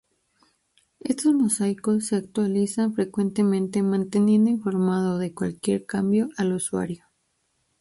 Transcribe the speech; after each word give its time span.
Estos 1.01 1.35
mosaicos 1.35 2.07
se 2.07 2.15
actualizan 2.15 2.95
frecuentemente 2.95 3.83
manteniendo 3.83 4.49
informado 4.49 5.19
de 5.19 5.31
cualquier 5.35 5.85
cambio 5.85 6.29
al 6.37 6.53
usuario. 6.53 7.05